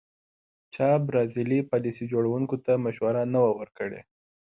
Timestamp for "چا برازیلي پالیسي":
0.73-2.05